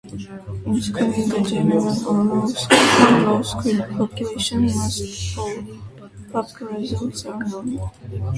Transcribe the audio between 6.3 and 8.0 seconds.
Pap results are normal.